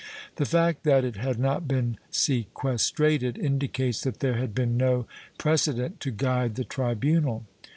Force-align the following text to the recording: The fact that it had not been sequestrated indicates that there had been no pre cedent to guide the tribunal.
The 0.37 0.47
fact 0.47 0.81
that 0.85 1.05
it 1.05 1.17
had 1.17 1.37
not 1.37 1.67
been 1.67 1.97
sequestrated 2.09 3.37
indicates 3.37 4.01
that 4.01 4.19
there 4.19 4.33
had 4.33 4.55
been 4.55 4.75
no 4.75 5.05
pre 5.37 5.53
cedent 5.53 5.99
to 5.99 6.09
guide 6.09 6.55
the 6.55 6.63
tribunal. 6.65 7.45